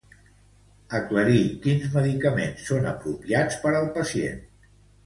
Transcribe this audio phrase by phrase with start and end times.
[0.99, 4.47] Aclarir quins medicaments són apropiats per al pacient.